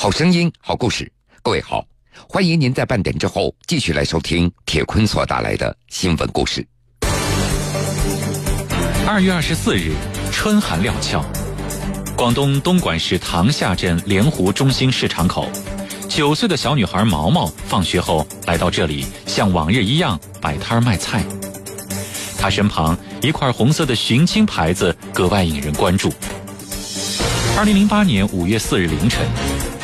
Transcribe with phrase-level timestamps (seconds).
[0.00, 1.10] 好声音，好故事。
[1.42, 1.84] 各位好，
[2.28, 6.64] 欢迎您在半点之后继续来收听铁坤所带来的新闻故事。
[9.08, 9.92] 二月二十四日，
[10.30, 11.24] 春寒料峭，
[12.16, 15.50] 广东东莞市塘厦镇莲湖中心市场口，
[16.08, 21.24] 九岁的小女孩毛毛放学后来到这里，像往日一样摆摊卖菜。
[22.38, 26.12] 她身旁一块红色的寻亲牌子格外引人关注。
[27.58, 29.26] 二零零八年五月四日凌晨，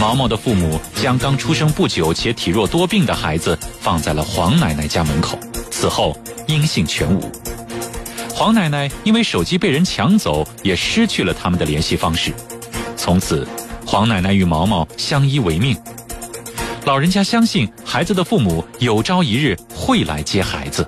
[0.05, 5.39] 毛毛的父母将刚出生不久且体弱多病的孩子放在了黄奶奶家门口，
[5.71, 6.15] 此后
[6.47, 7.33] 音信全无。
[8.35, 12.35] 黄奶奶因为手机被人抢走，也失去了他们的联系方式。
[12.99, 13.49] 从此，
[13.87, 15.75] 黄奶奶与毛毛相依为命。
[16.85, 20.87] 老人家相信孩子的父母有朝一日会来接孩子，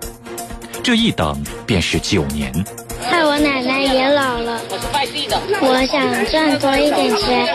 [0.82, 2.52] 这一等便是九年。
[3.08, 4.60] 害我奶奶也老了，
[5.60, 7.46] 我想赚多一点钱，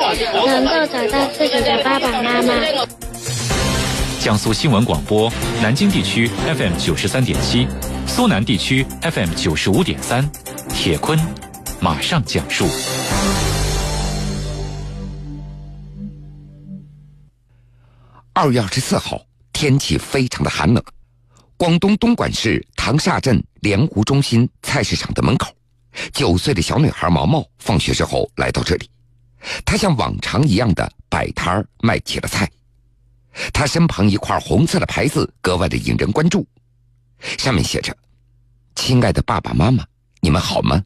[0.45, 2.53] 能够找到自己的爸爸妈妈。
[4.19, 7.67] 江苏新闻广播，南京地区 FM 九十三点七，
[8.07, 10.29] 苏南地区 FM 九十五点三，
[10.69, 11.19] 铁坤
[11.79, 12.67] 马上讲述。
[18.33, 20.83] 二月二十四号，天气非常的寒冷。
[21.61, 25.53] 广东东莞市塘厦镇莲湖中心菜市场的门口，
[26.11, 28.89] 九岁的小女孩毛毛放学之后来到这里，
[29.63, 32.49] 她像往常一样的摆摊儿卖起了菜。
[33.53, 36.47] 她身旁一块红色的牌子格外的引人关注，
[37.37, 37.95] 上面写着
[38.73, 39.85] ：“亲爱的爸爸妈妈，
[40.19, 40.83] 你们好吗？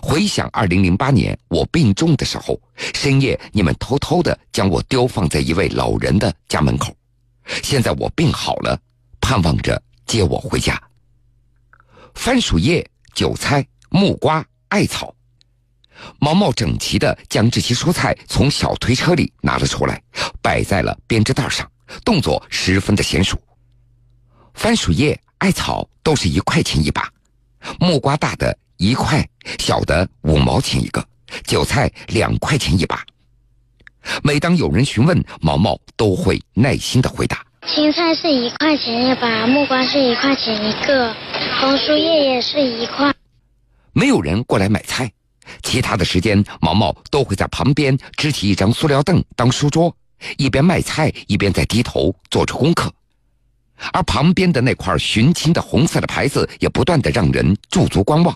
[0.00, 2.58] 回想二零零八年我病重的时候，
[2.94, 6.96] 深夜你们偷偷的将我丢放在一位老人的家门口，
[7.62, 8.80] 现在我病好了，
[9.20, 10.82] 盼望着。”接我回家。
[12.14, 15.14] 番薯叶、韭菜、木瓜、艾草，
[16.18, 20.02] 毛毛整齐的将这些蔬菜从小推车里拿了出来，
[20.42, 21.70] 摆在了编织袋上，
[22.04, 23.40] 动作十分的娴熟。
[24.54, 27.08] 番薯叶、艾草都是一块钱一把，
[27.78, 29.24] 木瓜大的一块，
[29.58, 31.06] 小的五毛钱一个，
[31.44, 33.04] 韭菜两块钱一把。
[34.22, 37.44] 每当有人询问，毛毛都会耐心的回答。
[37.74, 41.14] 青菜是一块钱一把，木瓜是一块钱一个，
[41.60, 43.12] 红薯叶也是一块。
[43.92, 45.10] 没有人过来买菜，
[45.62, 49.94] 其他的时间，毛毛都会在旁边支起一张塑料凳当书桌，
[50.38, 52.90] 一边卖菜一边在低头做着功课。
[53.92, 58.34] 而旁边的那块寻亲的红色的牌子也不断的让人驻足观望。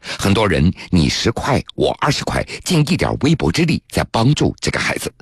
[0.00, 5.12] 很多人你十块我二十块，尽一点微薄之力在帮助这个孩子。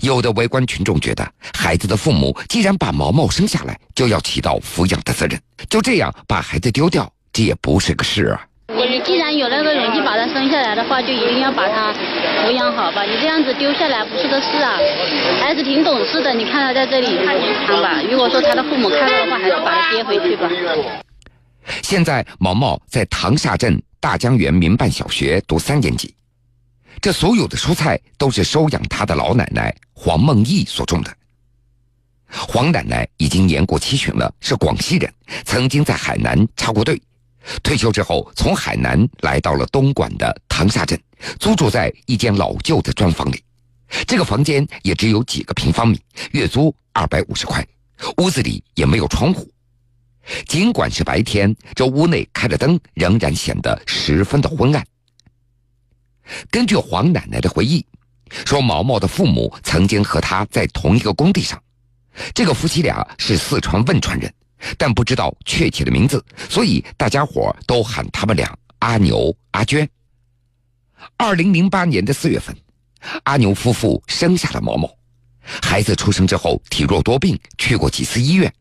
[0.00, 8.40] 有的围观群众觉得，孩子的父母既然把毛毛生下来，就要起到抚养的责任，就这样把孩子丢掉，这也不是个事啊。
[8.68, 11.94] 你既然有那个勇气把他生下来的话，就一定要把他
[12.44, 13.02] 抚养好吧。
[13.04, 14.76] 你这样子丢下来不是个事啊。
[15.40, 17.34] 孩子挺懂事的，你看他在这里看
[17.82, 18.02] 吧。
[18.10, 20.50] 如果说他的父母看到的话，还是把他接回去吧。
[21.82, 26.14] 现在毛毛在塘厦镇大江源民办小学读三年级。
[27.00, 31.16] 这所有的蔬菜都是收养他的老奶奶黄梦义所种的。
[32.30, 35.12] 黄奶奶已经年过七旬了，是广西人，
[35.44, 37.00] 曾经在海南插过队。
[37.62, 41.00] 退休之后，从海南来到了东莞的塘厦镇，
[41.40, 43.42] 租住在一间老旧的砖房里。
[44.06, 45.98] 这个房间也只有几个平方米，
[46.32, 47.66] 月租二百五十块，
[48.18, 49.50] 屋子里也没有窗户。
[50.46, 54.84] 尽管是白天，这屋内开着灯，仍然显得十分的昏暗。
[56.50, 57.84] 根据黄奶奶的回忆，
[58.44, 61.60] 说毛毛的父母曾经和他在同一个工地上。
[62.34, 64.32] 这个夫妻俩是四川汶川人，
[64.76, 69.88] 但不知道确切的名字，所以大家伙都喊他们俩阿牛、阿娟。
[71.16, 72.56] 二零零八年的四月份，
[73.22, 74.92] 阿牛夫妇生下了毛毛。
[75.62, 78.52] 孩子出生之后体弱多病，去过几次医院。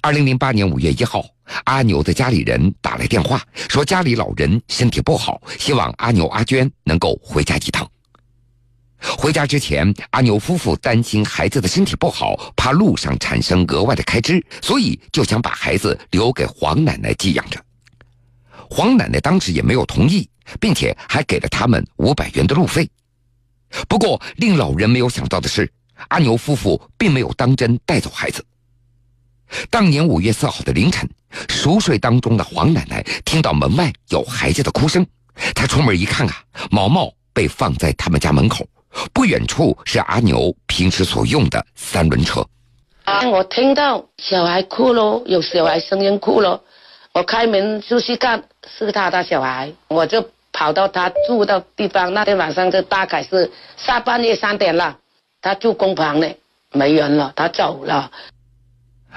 [0.00, 1.24] 二零零八年五月一号。
[1.64, 7.86] 阿牛的家里人打来电话，说家里老人身体不好，希望阿牛、阿娟能够回家一趟。
[9.18, 17.62] 回家之前，阿牛夫妇担心孩子的身体不好，怕路上产生额外的开支，所以就想把孩子留给黄奶奶寄养着。
[18.70, 20.26] 黄奶奶当时也没有同意，
[20.58, 22.88] 并且还给了他们五百元的路费。
[23.86, 25.70] 不过，令老人没有想到的是，
[26.08, 28.42] 阿牛夫妇并没有当真带走孩子。
[29.70, 31.08] 当年五月四号的凌晨，
[31.48, 35.06] 熟睡当中的黄奶奶听到门外有孩子的哭声，
[35.54, 36.34] 她出门一看啊，
[36.70, 38.66] 毛毛被放在他们家门口，
[39.12, 42.46] 不远处是阿牛平时所用的三轮车。
[43.30, 46.60] 我听到小孩哭了，有小孩声音哭了，
[47.12, 48.44] 我开门出去看，
[48.78, 52.12] 是他的小孩，我就跑到他住的地方。
[52.12, 54.98] 那天晚上就大概是下半夜三点了，
[55.40, 56.28] 他住工棚呢，
[56.72, 58.10] 没人了，他走了。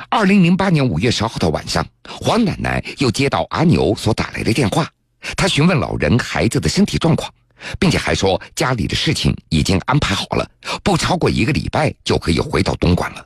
[0.10, 4.88] 二零零八年五月十号的晚上，黄奶奶又接到阿牛所打来的电话，
[5.36, 7.32] 她询问老人孩子的身体状况，
[7.80, 10.50] 并且还说家里的事情已经安排好了，
[10.84, 13.26] 不超过一个礼拜就可以回到东莞了。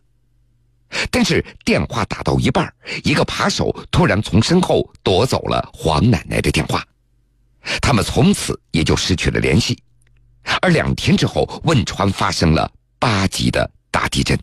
[1.09, 2.73] 但是电话打到一半，
[3.03, 6.83] 一个扒手突然从身后夺走了黄奶奶的电话，
[7.81, 9.77] 他们从此也就失去了联系。
[10.61, 14.37] 而两天之后，汶川发生了八级的大地震。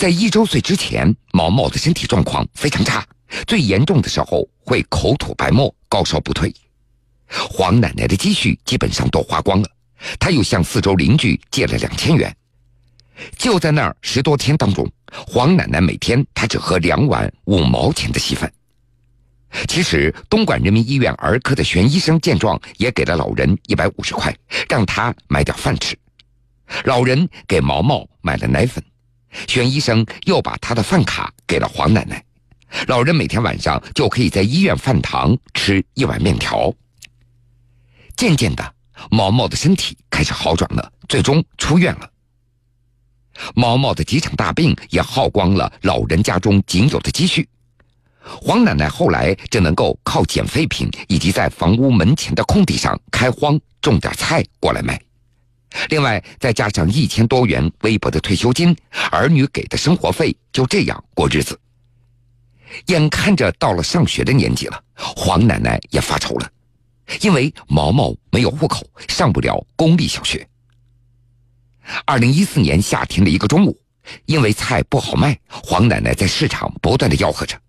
[0.00, 3.06] 在一周岁之前，毛毛的身体状况非常差，
[3.46, 6.50] 最严重的时候会口吐白沫，高烧不退。
[7.28, 9.68] 黄奶奶的积蓄基本上都花光了，
[10.18, 12.34] 她又向四周邻居借了两千元。
[13.36, 18.50] 就在那儿十多天当中，黄奶奶每天她只喝两碗五毛钱的稀饭。
[19.68, 24.34] 其实，东莞人民医院儿科的玄医生见状，也给了老人一百五十块，
[24.66, 25.94] 让他买点饭吃。
[26.84, 28.82] 老人给毛毛买了奶粉，
[29.48, 32.24] 玄医生又把他的饭卡给了黄奶奶。
[32.86, 36.72] 老人每天晚上就可以在医院饭堂吃一碗面条。
[38.16, 38.74] 渐渐的，
[39.10, 42.10] 毛毛的身体开始好转了，最终出院了。
[43.54, 47.48] 毛毛的几场大病也耗光了老人家中仅有的积蓄，
[48.22, 55.00] 黄奶奶后来只能够靠捡废品以及在房屋门前的空地上开荒种点菜过来卖，
[55.88, 58.76] 另外再加上一千多元微薄的退休金，
[59.10, 61.58] 儿女给的生活费，就这样过日子。
[62.86, 66.50] 眼看着到了上学的年纪了，黄奶奶也发愁了，
[67.20, 70.46] 因为毛毛没有户口，上不了公立小学。
[72.04, 73.76] 二零一四年夏天的一个中午，
[74.26, 77.60] 因为菜不好卖，黄奶奶在市场不断的吆喝着，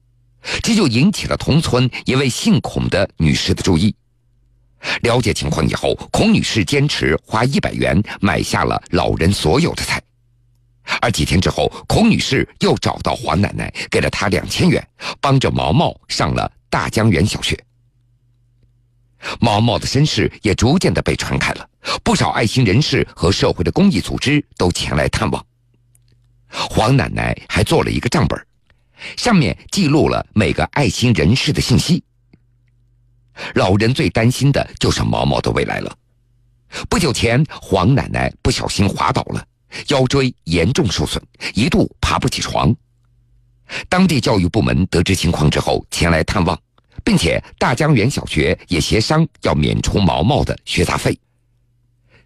[0.61, 3.95] 这就引起了同村一位姓孔的女士的注意。
[5.01, 10.01] 了解情况以后，孔女士坚持花一百元买下了老人所有的菜，
[11.01, 14.85] 而几天之后，孔女士又找到黄奶奶，给了她两千元，
[15.19, 17.57] 帮着毛毛上了大江源小学。
[19.39, 21.69] 毛毛的身世也逐渐的被传开了，
[22.03, 25.45] 不少爱心人士和社会的公益组织都前来探望。
[26.49, 28.47] 黄奶奶还做了一个账本，
[29.15, 32.03] 上面记录了每个爱心人士的信息。
[33.55, 35.97] 老人最担心的就是毛毛的未来了。
[36.89, 39.45] 不久前，黄奶奶不小心滑倒了，
[39.87, 41.21] 腰椎严重受损，
[41.53, 42.75] 一度爬不起床。
[43.87, 46.57] 当地教育部门得知情况之后，前来探望。
[47.03, 51.17] 并且大江源小学也协商要免除毛毛的学杂费。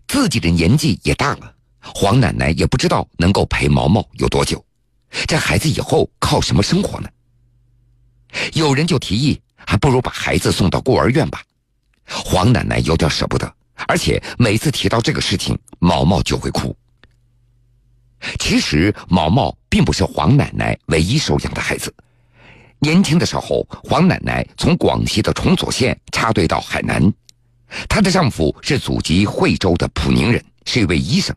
[0.08, 4.64] 自己的年纪也大了，黄奶奶也不知道能够陪毛毛有多久，
[5.28, 7.10] 这孩子以后靠什么生活呢？
[8.54, 11.42] 有人就提议，还不如把孩子送到孤儿院吧。
[12.08, 13.52] 黄奶奶有点舍不得，
[13.88, 16.76] 而且每次提到这个事情，毛毛就会哭。
[18.40, 21.94] 其实毛毛并不是黄奶奶唯一收养的孩子。
[22.80, 27.12] 年轻的时候，黄奶奶从广西的崇左县插队到海南，
[27.88, 31.36] 她的丈夫是祖籍惠州的普宁人，是一位医生。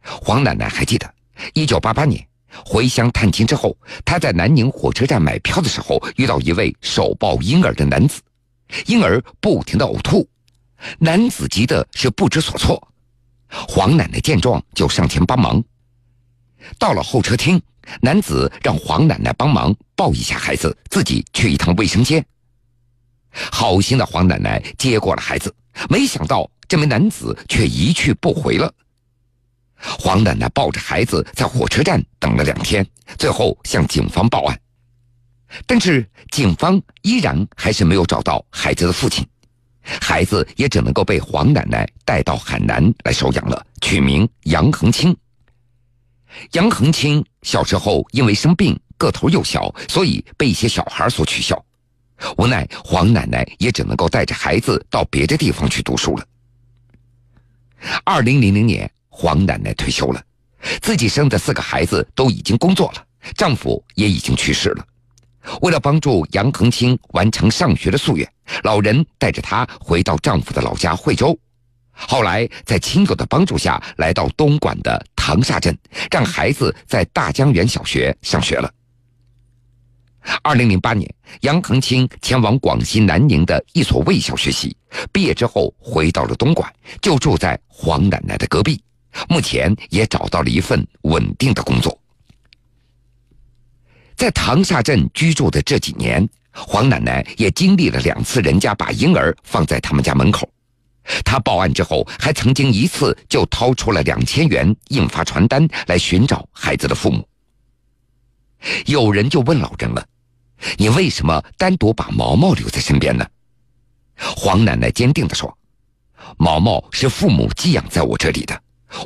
[0.00, 1.14] 黄奶奶还记得，
[1.52, 2.26] 一九八八年
[2.64, 8.20] 回乡探亲之后，他在南宁火车站买票的时候，遇到一位手抱婴儿的男子，
[8.86, 10.28] 婴儿不停的呕吐，
[10.98, 12.88] 男子急的是不知所措。
[13.48, 15.62] 黄奶奶见状就上前帮忙，
[16.78, 17.60] 到了候车厅。
[18.00, 22.24] 男子让黄奶奶帮忙抱一下孩子，自己去一趟卫生间。
[23.30, 25.54] 好心的黄奶奶接过了孩子，
[25.90, 28.72] 没想到这名男子却一去不回了。
[29.84, 32.86] 黄奶奶抱着孩子在火车站等了两天，
[33.18, 34.58] 最后向警方报案，
[35.66, 39.26] 但是警方依然还是没有找到孩子的父亲，
[39.82, 45.14] 孩子也只能够被黄奶奶带到海南来收养了，取名杨恒清。
[46.52, 51.62] 杨恒清小时候因为生病，个头又小，所以被一些小孩所取笑。
[52.38, 56.26] 无奈黄奶奶也只能够带着孩子到别的地方去读书了。
[58.04, 60.20] 二零零零年，黄奶奶退休了，
[60.82, 63.06] 自己生的四个孩子都已经工作了，
[63.36, 64.84] 丈夫也已经去世了。
[65.62, 68.28] 为了帮助杨恒清完成上学的夙愿，
[68.64, 71.38] 老人带着她回到丈夫的老家惠州。
[71.92, 75.78] 后来，在亲友的帮助下，来到东莞的塘厦镇，
[76.10, 78.68] 让孩子在大江源小学上学了。
[80.42, 81.08] 二零零八年，
[81.42, 84.74] 杨恒清前往广西南宁的一所卫校学习，
[85.12, 86.68] 毕业之后回到了东莞，
[87.00, 88.82] 就住在黄奶奶的隔壁，
[89.28, 91.98] 目前也找到了一份稳定的工作。
[94.16, 100.48] 在塘厦镇居住的这几年，黄奶奶也经历了两次人家把婴儿放在他们家门口。
[101.24, 107.28] 她报案之后，还曾经一次就掏出了两千元印发传单来寻找孩子的父母。
[108.86, 110.06] 有人就问老人了
[110.78, 113.26] ：“你为什么单独把毛毛留在身边呢？”
[114.16, 115.58] 黄奶奶坚定地说
[116.38, 118.58] ：“毛毛是父母寄养在我这里的，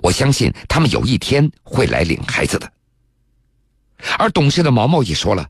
[0.03, 2.71] 我相信他们有一天会来领孩子的。”
[4.19, 5.47] 而懂事的毛毛也说了：“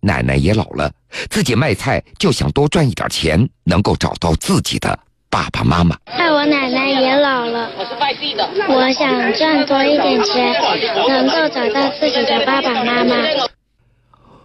[0.00, 0.92] 奶奶也老了，
[1.30, 4.98] 自己卖菜就想多赚一点钱，能够找到自己的
[5.30, 10.52] 爸爸妈妈。”害我奶奶也老了，我是外地的，我想赚多一点钱，
[11.08, 13.14] 能够找到自己的爸爸妈妈。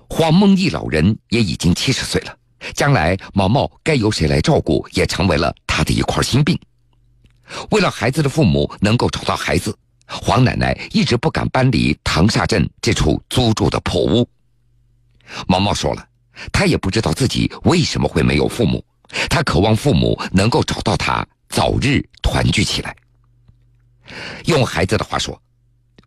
[0.10, 2.36] 黄梦义老人也已经七十岁了，
[2.74, 6.60] 将来毛毛该由谁来照顾，也成为了他的一块心病。
[7.72, 9.78] 为了孩子的父母能够找到孩子。
[10.12, 14.28] 黄奶奶一直不敢搬离唐厦镇这处租住的破屋。
[15.48, 16.04] 毛毛说了，
[16.52, 18.84] 他也不知道自己为什么会没有父母，
[19.30, 22.96] 他渴望父母能够找到他，早日团聚起来。
[24.46, 25.40] 用孩子的话说，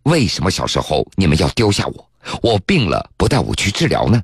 [0.03, 2.11] 为什么小时候你们要丢下我？
[2.43, 4.21] 我病了不带我去治疗呢？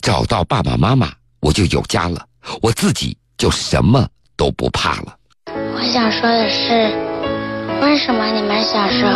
[0.00, 2.24] 找到爸爸妈妈，我就有家了，
[2.62, 5.18] 我自己就什么都不怕了。
[5.74, 6.90] 我想说的是。
[7.82, 9.12] 为什么你们小时候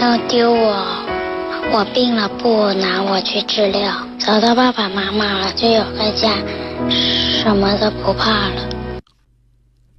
[0.00, 1.04] 要丢我？
[1.72, 6.38] 我病了不拿我去治疗，找到爸爸妈妈了就有个家，
[6.88, 8.68] 什么都不怕了。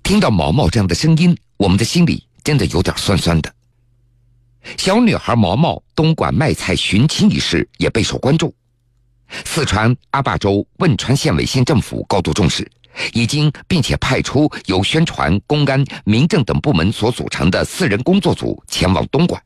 [0.01, 3.51] 听到毛毛这样的声音，我们的心里真的有点酸酸的。
[4.77, 8.55] 小女孩毛毛东莞卖菜寻亲一事也备受关注，
[9.43, 12.65] 四川阿坝州汶川县委县政府高度重视。
[13.13, 19.41] 已经，并且派出由宣传、公安、民政等部门所组成的四人工作组前往东莞，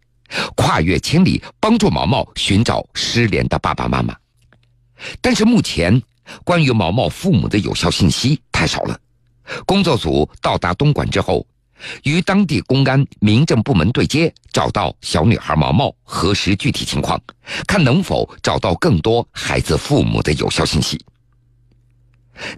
[0.55, 4.15] 跨越千里帮助毛毛寻找失联的爸爸妈妈。
[5.19, 6.01] 但是目前，
[6.43, 8.99] 关于毛毛父母的有效信息太少了。
[9.65, 11.45] 工作组到达东莞之后，
[12.03, 17.19] 与当地公安、民政部门对接，找到小女孩毛毛，核实具体情况，
[17.67, 21.03] 看能否找到更多孩子父母的有效信息。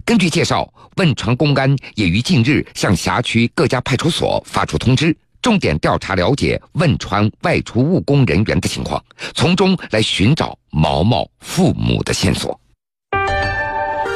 [0.04, 9.02] 根据介绍，汶川公安也于近日向辖区各家派出所发出通知，重点调查了解汶川外出务工人员的情况，
[9.34, 12.58] 从中来寻找毛毛父母的线索。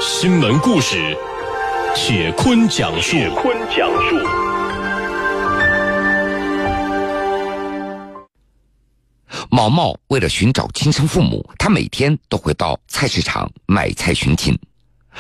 [0.01, 1.17] 新闻故事，
[1.95, 3.17] 雪坤讲述。
[3.19, 4.17] 雪坤讲述。
[9.51, 14.57] 毛毛为了寻找亲生父母，他每天都会到菜市场买菜寻亲。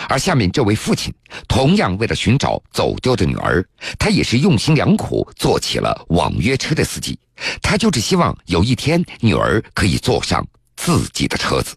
[0.08, 1.12] 而下面这位父亲，
[1.48, 3.64] 同样为了寻找走丢的女儿，
[3.98, 7.18] 他也是用心良苦，做起了网约车的司机。
[7.62, 11.76] 他就是希望有一天女儿可以坐上自己的车子。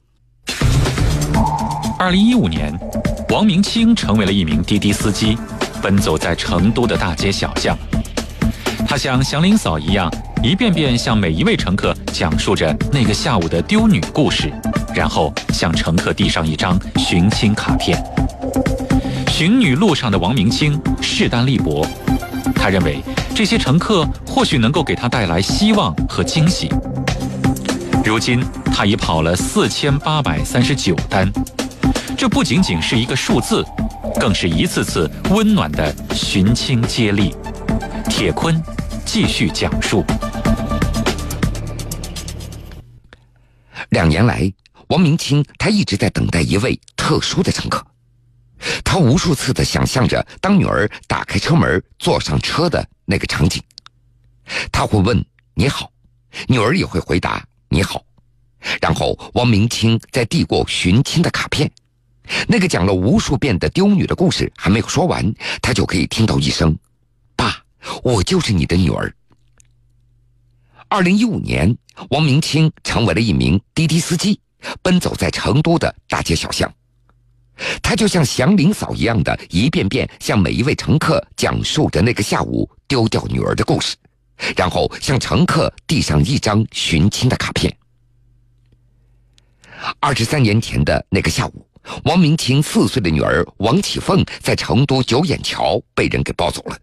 [1.98, 2.74] 二零一五年，
[3.30, 5.38] 王明清成为了一名滴滴司机，
[5.82, 7.78] 奔走在成都的大街小巷。
[8.88, 10.12] 他像祥林嫂一样，
[10.44, 14.52] 一遍遍向每一位乘客讲述着那个下午的丢女故事，
[14.92, 18.04] 然后向乘客递上一张寻亲卡片。
[19.28, 21.86] 寻女路上的王明清势单力薄，
[22.56, 23.04] 他认为
[23.36, 26.72] 这些乘客或许能够给他带来希望和惊喜。
[28.04, 28.44] 如今
[28.74, 31.32] 他已跑了四千八百三十九单，
[32.18, 33.64] 这不仅仅是一个数字，
[34.20, 37.32] 更是一次次温暖的寻亲接力。
[38.10, 38.60] 铁坤
[39.06, 40.04] 继续讲述。
[44.02, 44.52] 两年来，
[44.88, 47.86] 王明清他一直在等待一位特殊的乘客。
[48.84, 53.62] 他无数次的想象着，当女儿打开车门坐上车的那个场景。
[54.72, 55.92] 他会问：“你好。”
[56.50, 58.04] 女儿也会回答：“你好。”
[58.82, 61.72] 然后，王明清再递过寻亲的卡片。
[62.48, 65.32] 那个讲了无数遍的丢女的故事还没有说完，
[65.62, 66.76] 他就可以听到一声。
[67.36, 67.56] 爸
[68.02, 69.14] 我就是你的女儿。
[70.92, 71.74] 二零一五年，
[72.10, 74.38] 王明清成为了一名滴滴司机，
[74.82, 76.70] 奔走在成都的大街小巷。
[77.82, 83.96] 他就像祥林嫂一样的，一遍遍向每一位乘客讲述着那个下午丢掉女儿的故事，
[84.58, 87.74] 然后向乘客递上一张寻亲的卡片。
[90.02, 91.66] 二十三年前的那个下午，
[92.04, 96.78] 王明清四岁的女儿王启凤在成都九眼桥被人给抱走了。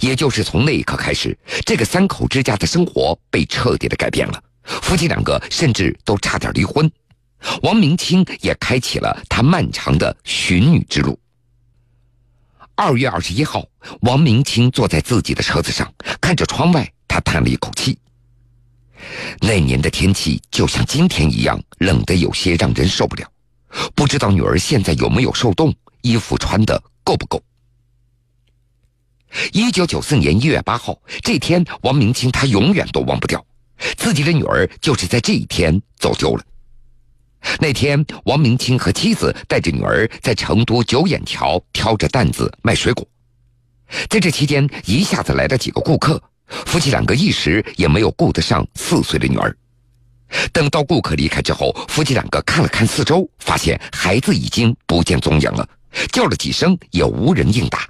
[0.00, 4.42] 也就是从那一刻开始，这个三口之家的生活被彻底的改变了。
[4.64, 6.90] 夫妻两个甚至都差点离婚。
[7.62, 11.18] 王明清也开启了他漫长的寻女之路。
[12.74, 13.64] 二月二十一号，
[14.00, 17.98] 王明清坐在自己的车子上，看着窗外，他叹了一口气。
[19.40, 23.30] 那年的天气就像今天一样冷得有些让人受不了。
[23.94, 27.42] 不知道女儿现在有没有受冻，衣服穿的够不够。
[29.52, 33.44] 一九九四年一月八号这天，王明清他永远都忘不掉，
[33.96, 36.42] 自己的女儿就是在这一天走丢了。
[37.60, 43.06] 那天，王明清和妻子带着女儿在成都九眼桥挑着担子卖水果，
[44.08, 49.54] 在这期间，一下子来了几个顾客，夫妻两个一时也没有顾得上四岁的女儿。
[50.52, 55.68] 等到顾客离开之后，夫妻两个看了看四周，发现孩子已经不见踪影了，
[56.10, 57.86] 叫了几声也无人应答。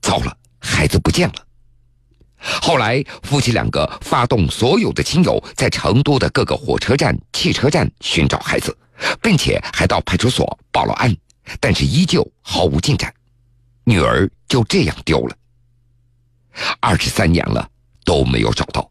[0.00, 0.36] 糟了！
[0.64, 1.34] 孩子不见了。
[2.62, 8.76] 后来，夫妻两个发动所有的亲友，在成都的各个火车站、汽车站寻找孩子，
[9.22, 11.14] 并且还到派出所报了案，
[11.60, 13.12] 但是依旧毫无进展，
[13.84, 15.36] 女儿就这样丢了。
[16.80, 17.68] 二十三年了
[18.04, 18.90] 都没有找到。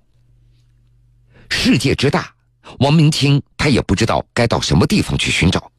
[1.50, 2.34] 世界之大，
[2.80, 5.72] 王明清他也不知道该到什么地方去寻找。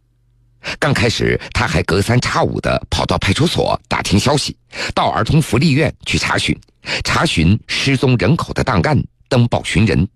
[0.78, 4.56] 刚开始，他还隔三差五的跑到派出所打听消息，
[4.94, 6.58] 到儿童福利院去查询，
[7.04, 10.06] 查询失踪人口的档案，登报寻人。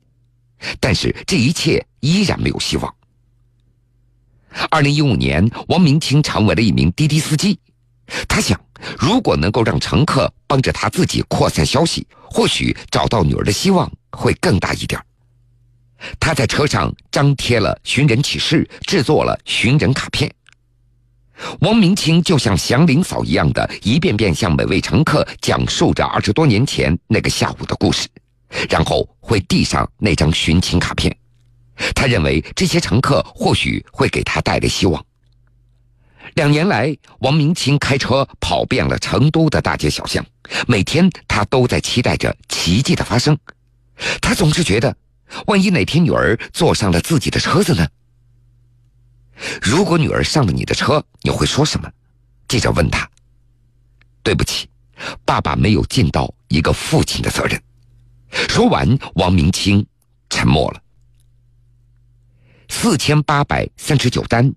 [0.81, 2.95] 但是这一切依然没有希望。
[4.71, 7.59] 二零一五年，王明清成为了一名滴滴司机。
[8.27, 8.59] 他想，
[8.99, 15.01] 如果能够让乘客帮着他自己扩散消息，或许找到女儿的希望会更大一点。
[16.19, 20.33] 他在车上张贴了寻人启事，制作了寻人卡片。
[21.61, 28.09] 王明清就像祥林嫂一样的，一遍遍向每位乘客讲述着二十多年前那个下午的故事，
[28.69, 31.15] 然后会递上那张寻亲卡片。
[31.95, 35.05] 他认为这些乘客或许会给他带来希望。
[36.35, 40.25] 两年来，王明清开车跑遍了成都的大街小巷，
[40.67, 43.37] 每天他都在期待着奇迹的发生。
[44.21, 44.95] 他总是觉得，
[45.47, 47.87] 万一哪天女儿坐上了自己的车子呢？
[49.61, 51.91] 如果女儿上了你的车，你会说什么？
[52.47, 53.09] 记者问他。
[54.23, 54.69] 对不起，
[55.25, 57.61] 爸爸没有尽到一个父亲的责任。
[58.31, 59.87] 说完，王明清
[60.29, 60.83] 沉默了。
[62.69, 64.53] 四千八百三十九单，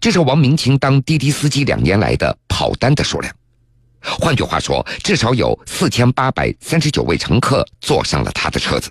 [0.00, 3.34] 这是王明清当滴滴司机两年来的跑单的数量。
[4.00, 8.88] 换句话说，至少有四千八百三十九位乘客坐上了他的车子。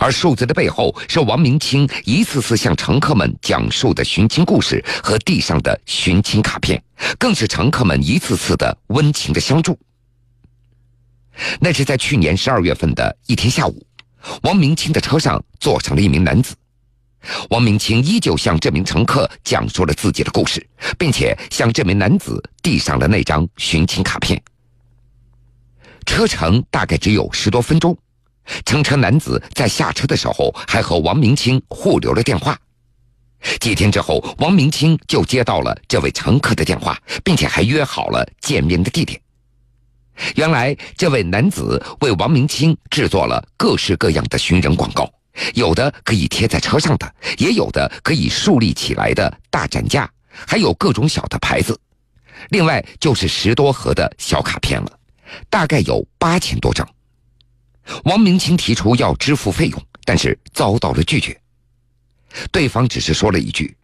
[0.00, 6.82] 而数字的背后，是王明清一次次向乘客们讲述的寻亲故事和地上的寻亲卡片，
[7.18, 9.78] 更是乘客们一次次的温情的相助。
[11.60, 13.86] 那是在去年十二月份的一天下午，
[14.42, 16.54] 王明清的车上坐上了一名男子，
[17.50, 20.64] 王明清依旧向这名乘客讲述了自己的故事，
[20.98, 24.40] 并且向这名男子递上了那张寻亲卡片。
[26.06, 27.96] 车程大概只有十多分钟。
[28.64, 32.58] 乘车男子在下车的时候还和王明清互留了电话。
[33.60, 39.20] 几天之后，王明清就接到了这位乘客的电话，并且还约好了见面的地点。
[40.36, 45.12] 原来，这位男子为王明清制作了各式各样的寻人广告，
[45.54, 50.10] 有的可以贴在车上的，也有的可以竖立起来的大展架，
[50.46, 51.78] 还有各种小的牌子。
[52.50, 54.98] 另外就是十多盒的小卡片了，
[55.50, 56.88] 大概有八千多张。
[58.04, 61.38] 王明清提出要支付费用，但是遭到了拒绝。
[62.50, 63.76] 对方只是说了一句：“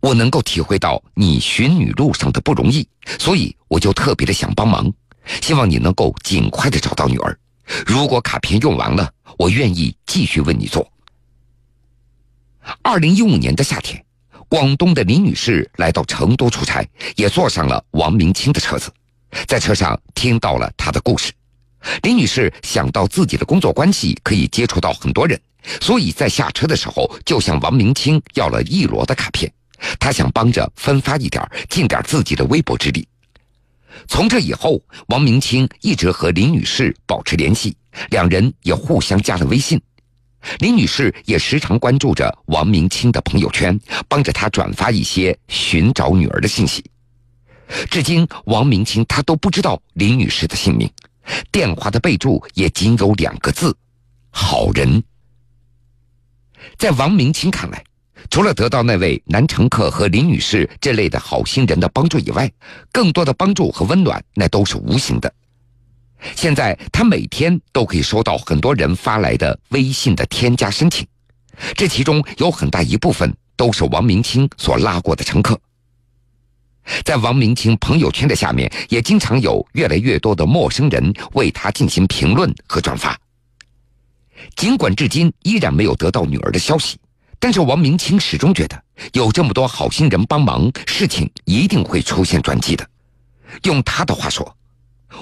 [0.00, 2.86] 我能够体会到你寻女路上的不容易，
[3.18, 4.92] 所以我就特别的想帮忙，
[5.40, 7.38] 希望你能够尽快的找到女儿。
[7.86, 10.90] 如果卡片用完了，我愿意继续为你做。”
[12.82, 14.04] 二零一五年的夏天，
[14.48, 18.92] 广东的李女士来到成都出差，也坐上了王明清的车子，
[19.46, 21.32] 在车上听到了他的故事。
[22.02, 25.40] 李女士想到自己的工作关系可以接触到很多人，
[25.80, 29.50] 所以在下车的时候就向王明清要了一摞的卡片，
[29.98, 33.06] 她想帮着分发一点，尽点自己的微薄之力。
[34.06, 37.76] 从这以后，王明清一直和李女士保持联系，
[38.10, 39.80] 两人也互相加了微信。
[40.60, 46.84] 李女士也时常关注着王明清的朋友圈，帮着他转发一些寻找女儿的信息。
[47.90, 50.90] 至今，王明清他都不知道李女士的姓名。
[51.52, 53.76] 电话的备注也仅有两个字
[54.30, 55.02] ：“好人。”
[56.76, 57.82] 在王明清看来，
[58.30, 62.50] 除了得到那位男乘客和林女士这类的好心人的帮助以外，
[62.92, 65.32] 更多的帮助和温暖那都是无形的。
[66.36, 71.06] 现在他每天都可以收到很多人发来的微信的添加申请，
[71.74, 75.58] 这其中有很大一部分都是王明清所拉过的乘客。
[77.04, 83.16] 在王明清朋友圈的下面，也经常有越来越多的陌生人为他进行评论和转发。
[84.56, 86.98] 尽管至今依然没有得到女儿的消息，
[87.38, 92.88] 但是王明清始终觉得，有这么多好心人帮忙，事情一定会出现转机的。
[93.64, 94.56] 用他的话说：“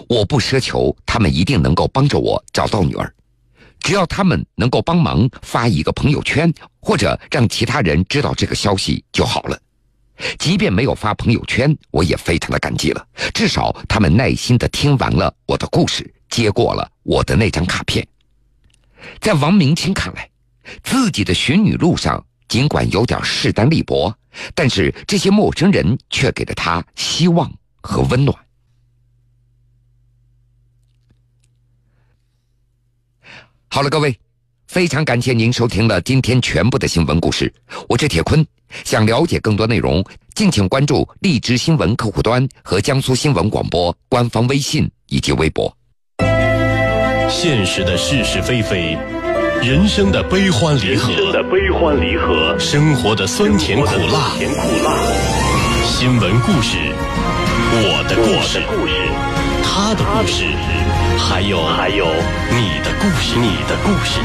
[0.09, 3.13] 我不奢求他们一定能够帮着我找到女儿，
[3.81, 9.59] 只要他们能够帮忙发一个朋友圈，或者让其他人知道这个消息就好了。
[10.39, 13.07] 即便没有发朋友圈，我也非常的感激了。
[13.35, 18.07] 至少他们耐心的听完了我的故事，接过了我的那张卡片。
[19.21, 20.29] 在王明清看来。”
[20.85, 24.15] 自己的寻女路上，尽管有点势单力薄，
[24.55, 27.51] 但是这些陌生人却给了他希望
[27.81, 28.37] 和温暖。
[33.69, 34.15] 好了，各位，
[34.67, 37.51] 非常感谢您收听了今天全部的新闻故事。
[37.89, 38.47] 我是铁坤，
[38.85, 40.05] 想了解更多内容，
[40.35, 45.73] 敬请关注荔枝新闻客户端和江苏新闻广播官方微信以及微博。
[47.31, 48.97] 现实的是是非非。
[49.61, 54.95] 人生的悲欢离合，人生的悲欢离合，生活的酸甜苦辣，甜苦辣。
[55.85, 56.79] 新闻故事，
[57.73, 58.63] 我的故事，
[59.65, 60.45] 他的故事，
[61.19, 62.07] 还有还有
[62.55, 64.21] 你的故事，你的故事。